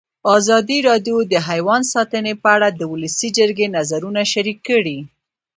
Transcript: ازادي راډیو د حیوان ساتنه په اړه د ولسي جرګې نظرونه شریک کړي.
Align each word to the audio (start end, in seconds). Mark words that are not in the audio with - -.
ازادي 0.37 0.77
راډیو 0.89 1.17
د 1.33 1.35
حیوان 1.47 1.81
ساتنه 1.93 2.31
په 2.43 2.47
اړه 2.55 2.69
د 2.71 2.81
ولسي 2.91 3.29
جرګې 3.37 3.67
نظرونه 3.77 4.21
شریک 4.33 4.59
کړي. 4.69 4.97